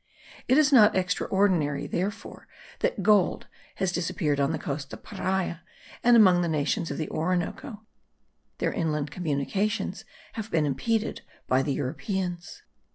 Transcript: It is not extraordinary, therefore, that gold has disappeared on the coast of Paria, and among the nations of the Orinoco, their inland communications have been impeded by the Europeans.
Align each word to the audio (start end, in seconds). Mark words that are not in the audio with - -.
It 0.47 0.57
is 0.57 0.73
not 0.73 0.95
extraordinary, 0.95 1.85
therefore, 1.85 2.47
that 2.79 3.03
gold 3.03 3.45
has 3.75 3.91
disappeared 3.91 4.39
on 4.39 4.51
the 4.51 4.57
coast 4.57 4.91
of 4.91 5.03
Paria, 5.03 5.61
and 6.03 6.17
among 6.17 6.41
the 6.41 6.47
nations 6.47 6.89
of 6.89 6.97
the 6.97 7.07
Orinoco, 7.11 7.83
their 8.57 8.73
inland 8.73 9.11
communications 9.11 10.03
have 10.33 10.49
been 10.49 10.65
impeded 10.65 11.21
by 11.45 11.61
the 11.61 11.73
Europeans. 11.73 12.63